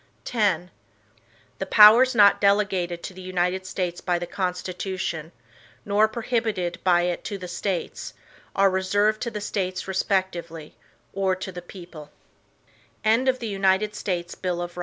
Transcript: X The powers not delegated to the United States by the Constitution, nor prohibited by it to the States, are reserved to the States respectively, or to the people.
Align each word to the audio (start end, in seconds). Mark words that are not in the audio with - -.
X 0.33 0.71
The 1.59 1.67
powers 1.67 2.15
not 2.15 2.41
delegated 2.41 3.03
to 3.03 3.13
the 3.13 3.21
United 3.21 3.67
States 3.67 4.01
by 4.01 4.17
the 4.17 4.25
Constitution, 4.25 5.31
nor 5.85 6.07
prohibited 6.07 6.79
by 6.83 7.03
it 7.03 7.23
to 7.25 7.37
the 7.37 7.47
States, 7.47 8.15
are 8.55 8.71
reserved 8.71 9.21
to 9.21 9.29
the 9.29 9.41
States 9.41 9.87
respectively, 9.87 10.75
or 11.13 11.35
to 11.35 11.51
the 11.51 11.61
people. 11.61 12.09